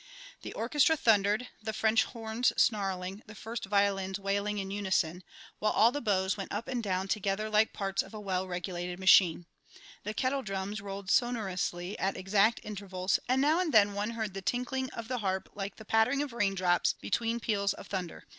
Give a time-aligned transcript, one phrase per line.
[0.41, 5.23] The orchestra thundered; the French horns snarling, the first violins wailing in unison,
[5.59, 8.99] while all the bows went up and down together like parts of a well regulated
[8.99, 9.45] machine;
[10.03, 14.41] the kettle drums rolled sonorously at exact intervals, and now and then one heard the
[14.41, 18.23] tinkling of the harp like the pattering of raindrops between peals of thunder.